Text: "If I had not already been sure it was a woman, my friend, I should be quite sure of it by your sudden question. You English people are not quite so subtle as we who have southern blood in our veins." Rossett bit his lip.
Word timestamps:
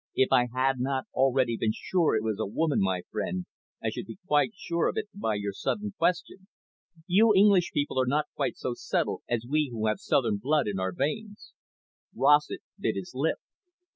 "If 0.15 0.31
I 0.31 0.47
had 0.51 0.79
not 0.79 1.03
already 1.13 1.57
been 1.57 1.73
sure 1.75 2.15
it 2.15 2.23
was 2.23 2.39
a 2.39 2.45
woman, 2.47 2.79
my 2.81 3.03
friend, 3.11 3.45
I 3.83 3.91
should 3.91 4.07
be 4.07 4.17
quite 4.25 4.53
sure 4.55 4.87
of 4.89 4.97
it 4.97 5.09
by 5.13 5.35
your 5.35 5.53
sudden 5.53 5.93
question. 5.95 6.47
You 7.05 7.35
English 7.35 7.71
people 7.71 8.01
are 8.01 8.07
not 8.07 8.25
quite 8.35 8.57
so 8.57 8.73
subtle 8.73 9.21
as 9.29 9.45
we 9.47 9.69
who 9.71 9.85
have 9.85 9.99
southern 9.99 10.37
blood 10.37 10.67
in 10.67 10.79
our 10.79 10.91
veins." 10.91 11.53
Rossett 12.15 12.61
bit 12.79 12.95
his 12.95 13.11
lip. 13.13 13.37